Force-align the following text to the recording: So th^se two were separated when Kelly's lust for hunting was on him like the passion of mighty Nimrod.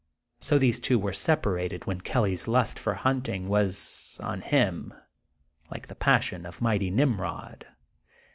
So 0.39 0.57
th^se 0.57 0.81
two 0.81 0.97
were 0.97 1.13
separated 1.13 1.85
when 1.85 2.01
Kelly's 2.01 2.47
lust 2.47 2.79
for 2.79 2.95
hunting 2.95 3.47
was 3.47 4.19
on 4.23 4.41
him 4.41 4.95
like 5.69 5.85
the 5.89 5.93
passion 5.95 6.43
of 6.47 6.59
mighty 6.59 6.89
Nimrod. 6.89 7.67